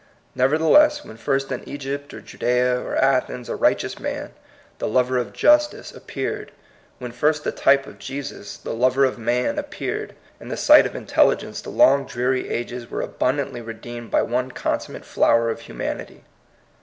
[0.33, 4.33] Nevertheless, when first in Egypt or Judea or Athens a righteous man,
[4.79, 6.51] the lover of justice, ap peared,
[6.97, 10.95] when first the type of Jesus, the lover of man, appeared, in the sight of
[10.95, 15.59] in telligence the long dreary ages were abun dantly redeemed by one consummate flower of
[15.61, 16.23] humanity.